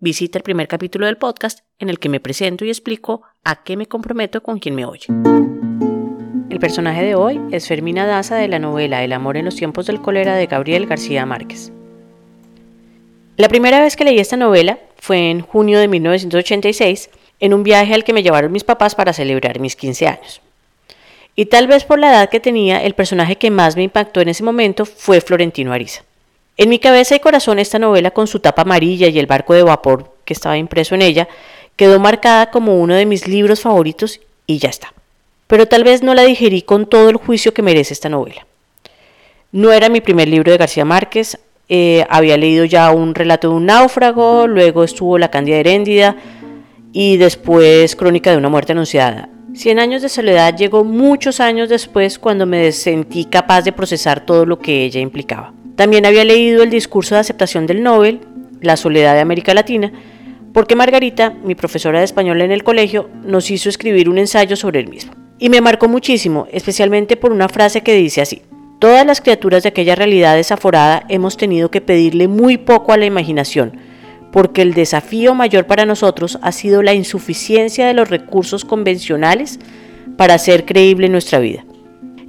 [0.00, 3.76] visita el primer capítulo del podcast en el que me presento y explico a qué
[3.76, 5.06] me comprometo con quien me oye.
[6.50, 9.86] El personaje de hoy es Fermina Daza de la novela El amor en los tiempos
[9.86, 11.72] del cólera de Gabriel García Márquez.
[13.36, 17.10] La primera vez que leí esta novela fue en junio de 1986
[17.40, 20.40] en un viaje al que me llevaron mis papás para celebrar mis 15 años.
[21.36, 24.28] Y tal vez por la edad que tenía, el personaje que más me impactó en
[24.28, 26.02] ese momento fue Florentino Ariza.
[26.60, 29.62] En mi cabeza y corazón esta novela con su tapa amarilla y el barco de
[29.62, 31.28] vapor que estaba impreso en ella
[31.76, 34.92] quedó marcada como uno de mis libros favoritos y ya está.
[35.46, 38.44] Pero tal vez no la digerí con todo el juicio que merece esta novela.
[39.52, 43.54] No era mi primer libro de García Márquez, eh, había leído ya un relato de
[43.54, 46.16] un náufrago, luego estuvo La Cándida Heréndida
[46.92, 49.28] y después Crónica de una muerte anunciada.
[49.54, 54.44] Cien años de soledad llegó muchos años después cuando me sentí capaz de procesar todo
[54.44, 55.52] lo que ella implicaba.
[55.78, 58.18] También había leído el discurso de aceptación del Nobel,
[58.60, 59.92] La soledad de América Latina,
[60.52, 64.80] porque Margarita, mi profesora de español en el colegio, nos hizo escribir un ensayo sobre
[64.80, 65.12] el mismo.
[65.38, 68.42] Y me marcó muchísimo, especialmente por una frase que dice así.
[68.80, 73.06] Todas las criaturas de aquella realidad desaforada hemos tenido que pedirle muy poco a la
[73.06, 73.78] imaginación,
[74.32, 79.60] porque el desafío mayor para nosotros ha sido la insuficiencia de los recursos convencionales
[80.16, 81.64] para hacer creíble nuestra vida.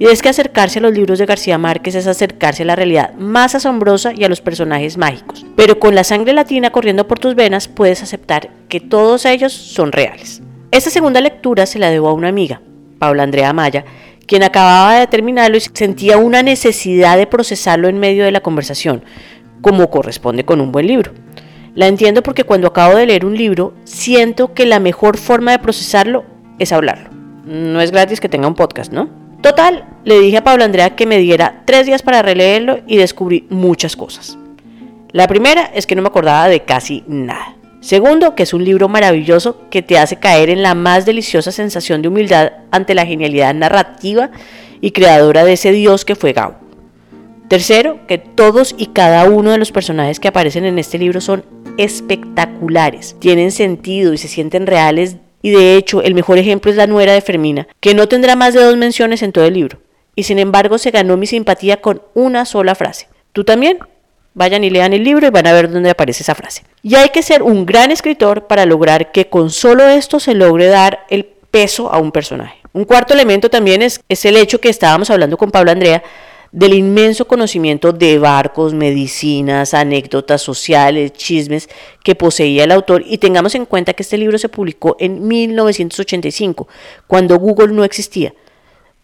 [0.00, 3.14] Y es que acercarse a los libros de García Márquez es acercarse a la realidad
[3.14, 5.44] más asombrosa y a los personajes mágicos.
[5.56, 9.90] Pero con la sangre latina corriendo por tus venas puedes aceptar que todos ellos son
[9.90, 10.40] reales.
[10.70, 12.60] Esta segunda lectura se la debo a una amiga,
[13.00, 13.84] Paula Andrea Maya,
[14.26, 19.02] quien acababa de terminarlo y sentía una necesidad de procesarlo en medio de la conversación,
[19.62, 21.12] como corresponde con un buen libro.
[21.74, 25.58] La entiendo porque cuando acabo de leer un libro, siento que la mejor forma de
[25.58, 26.24] procesarlo
[26.58, 27.10] es hablarlo.
[27.44, 29.17] No es gratis que tenga un podcast, ¿no?
[29.42, 33.46] Total, le dije a Pablo Andrea que me diera tres días para releerlo y descubrí
[33.50, 34.36] muchas cosas.
[35.12, 37.56] La primera es que no me acordaba de casi nada.
[37.80, 42.02] Segundo, que es un libro maravilloso que te hace caer en la más deliciosa sensación
[42.02, 44.30] de humildad ante la genialidad narrativa
[44.80, 46.56] y creadora de ese dios que fue Gao.
[47.48, 51.44] Tercero, que todos y cada uno de los personajes que aparecen en este libro son
[51.78, 56.86] espectaculares, tienen sentido y se sienten reales y de hecho, el mejor ejemplo es la
[56.86, 59.78] nuera de Fermina, que no tendrá más de dos menciones en todo el libro,
[60.14, 63.08] y sin embargo se ganó mi simpatía con una sola frase.
[63.32, 63.78] ¿Tú también?
[64.34, 66.64] Vayan y lean el libro y van a ver dónde aparece esa frase.
[66.82, 70.66] Y hay que ser un gran escritor para lograr que con solo esto se logre
[70.66, 72.58] dar el peso a un personaje.
[72.72, 76.02] Un cuarto elemento también es, es el hecho que estábamos hablando con Pablo Andrea
[76.52, 81.68] del inmenso conocimiento de barcos, medicinas, anécdotas sociales, chismes
[82.02, 86.68] que poseía el autor y tengamos en cuenta que este libro se publicó en 1985,
[87.06, 88.34] cuando Google no existía.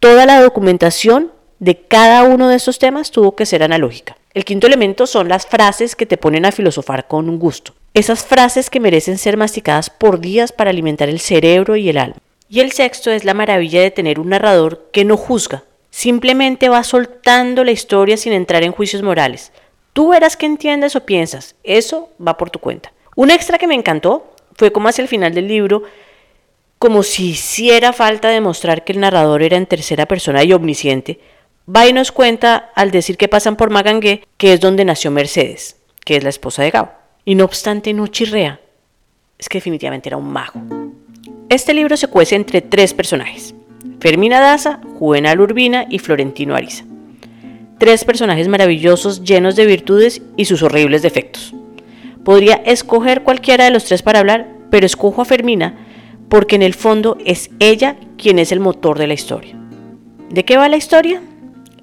[0.00, 4.16] Toda la documentación de cada uno de estos temas tuvo que ser analógica.
[4.34, 7.72] El quinto elemento son las frases que te ponen a filosofar con un gusto.
[7.94, 12.18] Esas frases que merecen ser masticadas por días para alimentar el cerebro y el alma.
[12.48, 15.64] Y el sexto es la maravilla de tener un narrador que no juzga,
[15.98, 19.50] Simplemente va soltando la historia sin entrar en juicios morales.
[19.92, 21.56] Tú verás qué entiendes o piensas.
[21.64, 22.92] Eso va por tu cuenta.
[23.16, 25.82] Un extra que me encantó fue como hacia el final del libro,
[26.78, 31.18] como si hiciera falta demostrar que el narrador era en tercera persona y omnisciente,
[31.68, 35.78] va y nos cuenta al decir que pasan por Magangué, que es donde nació Mercedes,
[36.04, 36.92] que es la esposa de Gao.
[37.24, 38.60] Y no obstante no chirrea.
[39.36, 40.62] Es que definitivamente era un mago.
[41.48, 43.47] Este libro se cuece entre tres personajes.
[44.00, 46.84] Fermina Daza, Juvenal Urbina y Florentino Ariza.
[47.78, 51.54] Tres personajes maravillosos llenos de virtudes y sus horribles defectos.
[52.24, 55.86] Podría escoger cualquiera de los tres para hablar, pero escojo a Fermina
[56.28, 59.56] porque en el fondo es ella quien es el motor de la historia.
[60.30, 61.22] ¿De qué va la historia?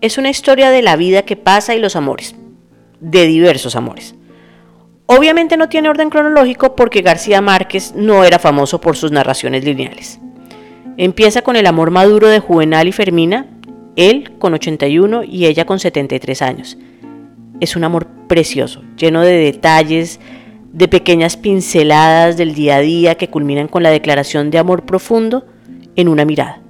[0.00, 2.34] Es una historia de la vida que pasa y los amores,
[3.00, 4.14] de diversos amores.
[5.06, 10.20] Obviamente no tiene orden cronológico porque García Márquez no era famoso por sus narraciones lineales.
[10.96, 13.46] Empieza con el amor maduro de Juvenal y Fermina,
[13.96, 16.78] él con 81 y ella con 73 años.
[17.60, 20.20] Es un amor precioso, lleno de detalles,
[20.72, 25.46] de pequeñas pinceladas del día a día que culminan con la declaración de amor profundo
[25.96, 26.60] en una mirada.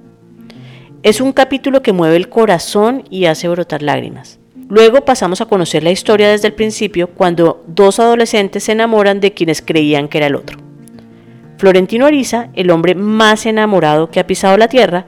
[1.03, 4.39] Es un capítulo que mueve el corazón y hace brotar lágrimas.
[4.69, 9.33] Luego pasamos a conocer la historia desde el principio cuando dos adolescentes se enamoran de
[9.33, 10.64] quienes creían que era el otro.
[11.57, 15.05] Florentino Ariza, el hombre más enamorado que ha pisado la tierra,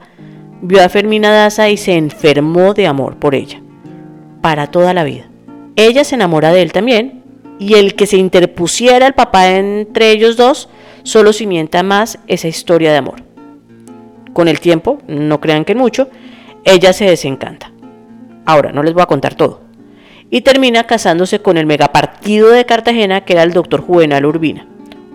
[0.62, 3.60] vio a Fermina Daza y se enfermó de amor por ella,
[4.40, 5.28] para toda la vida.
[5.76, 7.22] Ella se enamora de él también,
[7.58, 10.68] y el que se interpusiera el papá entre ellos dos
[11.02, 13.22] solo cimienta más esa historia de amor.
[14.32, 16.08] Con el tiempo, no crean que mucho,
[16.64, 17.72] ella se desencanta.
[18.46, 19.60] Ahora, no les voy a contar todo.
[20.30, 24.67] Y termina casándose con el megapartido de Cartagena que era el doctor Juvenal Urbina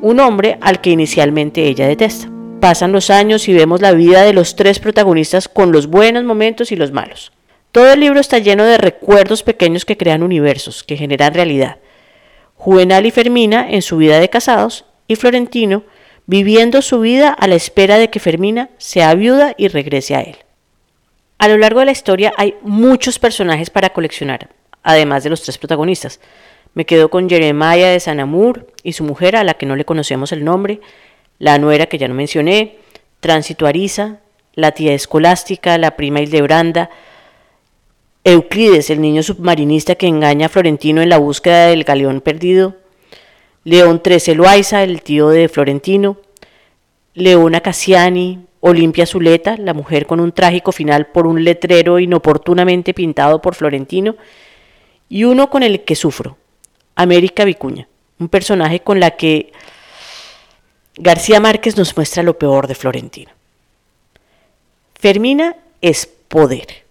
[0.03, 2.29] un hombre al que inicialmente ella detesta.
[2.59, 6.73] Pasan los años y vemos la vida de los tres protagonistas con los buenos momentos
[6.73, 7.31] y los malos.
[7.71, 11.77] Todo el libro está lleno de recuerdos pequeños que crean universos, que generan realidad.
[12.55, 15.83] Juvenal y Fermina en su vida de casados y Florentino
[16.25, 20.35] viviendo su vida a la espera de que Fermina sea viuda y regrese a él.
[21.37, 24.49] A lo largo de la historia hay muchos personajes para coleccionar,
[24.83, 26.19] además de los tres protagonistas.
[26.73, 30.31] Me quedo con Jeremiah de Sanamur y su mujer, a la que no le conocemos
[30.31, 30.81] el nombre,
[31.37, 32.77] la nuera que ya no mencioné,
[33.19, 34.19] Tránsito Ariza,
[34.55, 36.89] la tía escolástica, la prima Hildebranda,
[38.23, 42.75] Euclides, el niño submarinista que engaña a Florentino en la búsqueda del galeón perdido,
[43.63, 46.17] León XIII Loaiza, el tío de Florentino,
[47.13, 53.41] Leona Cassiani, Olimpia Zuleta, la mujer con un trágico final por un letrero inoportunamente pintado
[53.41, 54.15] por Florentino,
[55.09, 56.37] y uno con el que sufro,
[56.95, 57.87] América Vicuña,
[58.19, 59.51] un personaje con la que
[60.95, 63.31] García Márquez nos muestra lo peor de Florentino.
[64.93, 66.83] Fermina es poder.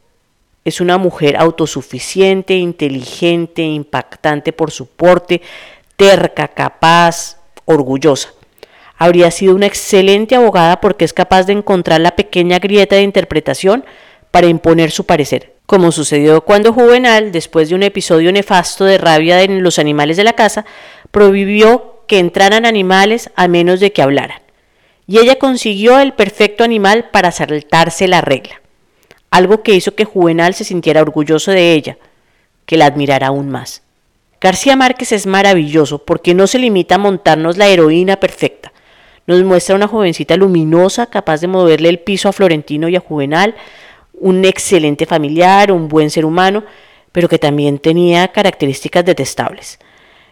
[0.65, 5.41] Es una mujer autosuficiente, inteligente, impactante por su porte,
[5.97, 8.33] terca, capaz, orgullosa.
[8.97, 13.85] Habría sido una excelente abogada porque es capaz de encontrar la pequeña grieta de interpretación
[14.33, 19.43] para imponer su parecer como sucedió cuando Juvenal, después de un episodio nefasto de rabia
[19.43, 20.67] en los animales de la casa,
[21.11, 24.43] prohibió que entraran animales a menos de que hablaran.
[25.07, 28.61] Y ella consiguió el perfecto animal para saltarse la regla,
[29.31, 31.97] algo que hizo que Juvenal se sintiera orgulloso de ella,
[32.67, 33.83] que la admirara aún más.
[34.43, 38.75] García Márquez es maravilloso porque no se limita a montarnos la heroína perfecta.
[39.27, 43.55] Nos muestra una jovencita luminosa capaz de moverle el piso a Florentino y a Juvenal,
[44.23, 46.65] un excelente familiar, un buen ser humano,
[47.11, 49.79] pero que también tenía características detestables.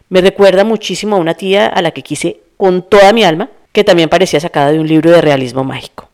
[0.09, 3.85] Me recuerda muchísimo a una tía a la que quise con toda mi alma, que
[3.85, 6.09] también parecía sacada de un libro de realismo mágico.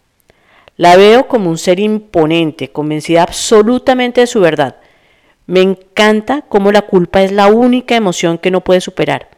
[0.77, 4.77] La veo como un ser imponente, convencida absolutamente de su verdad.
[5.47, 9.29] Me encanta cómo la culpa es la única emoción que no puede superar.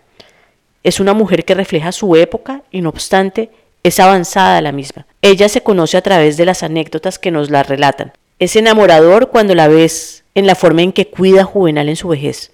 [0.85, 3.51] Es una mujer que refleja su época y no obstante
[3.83, 5.07] es avanzada la misma.
[5.23, 8.13] Ella se conoce a través de las anécdotas que nos la relatan.
[8.39, 12.53] Es enamorador cuando la ves en la forma en que cuida Juvenal en su vejez.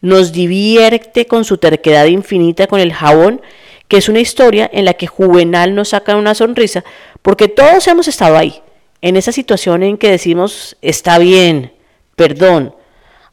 [0.00, 3.42] Nos divierte con su terquedad infinita con el jabón,
[3.88, 6.82] que es una historia en la que Juvenal nos saca una sonrisa,
[7.20, 8.62] porque todos hemos estado ahí,
[9.02, 11.72] en esa situación en que decimos, está bien,
[12.16, 12.74] perdón,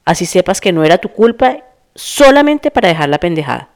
[0.04, 1.64] así sepas que no era tu culpa,
[1.96, 3.70] solamente para dejar la pendejada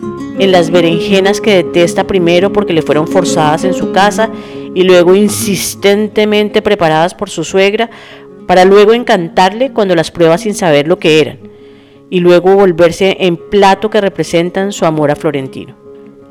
[0.00, 4.30] en las berenjenas que detesta primero porque le fueron forzadas en su casa
[4.74, 7.90] y luego insistentemente preparadas por su suegra
[8.46, 11.38] para luego encantarle cuando las prueba sin saber lo que eran
[12.10, 15.74] y luego volverse en plato que representan su amor a Florentino.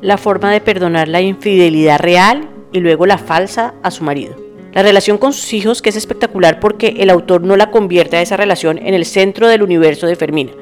[0.00, 4.36] La forma de perdonar la infidelidad real y luego la falsa a su marido.
[4.72, 8.22] La relación con sus hijos que es espectacular porque el autor no la convierte a
[8.22, 10.52] esa relación en el centro del universo de Fermina,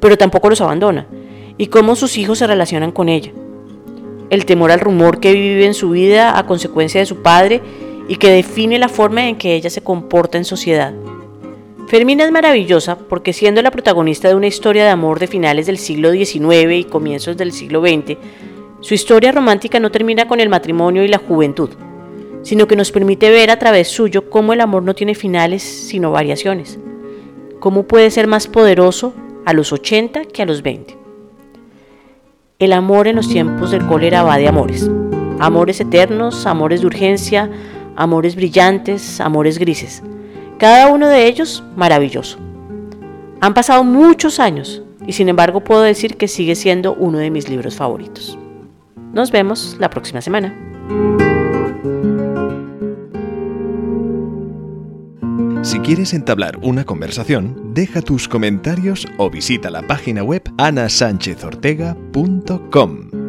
[0.00, 1.06] pero tampoco los abandona
[1.58, 3.32] y cómo sus hijos se relacionan con ella.
[4.30, 7.60] El temor al rumor que vive en su vida a consecuencia de su padre
[8.08, 10.92] y que define la forma en que ella se comporta en sociedad.
[11.86, 15.78] Fermina es maravillosa porque siendo la protagonista de una historia de amor de finales del
[15.78, 18.16] siglo XIX y comienzos del siglo XX,
[18.80, 21.70] su historia romántica no termina con el matrimonio y la juventud,
[22.42, 26.10] sino que nos permite ver a través suyo cómo el amor no tiene finales sino
[26.10, 26.78] variaciones,
[27.60, 29.12] cómo puede ser más poderoso
[29.44, 31.01] a los 80 que a los 20.
[32.62, 34.88] El amor en los tiempos del cólera va de amores.
[35.40, 37.50] Amores eternos, amores de urgencia,
[37.96, 40.00] amores brillantes, amores grises.
[40.58, 42.38] Cada uno de ellos maravilloso.
[43.40, 47.48] Han pasado muchos años y sin embargo puedo decir que sigue siendo uno de mis
[47.48, 48.38] libros favoritos.
[49.12, 50.54] Nos vemos la próxima semana.
[55.62, 63.21] Si quieres entablar una conversación, deja tus comentarios o visita la página web anasanchezortega.com.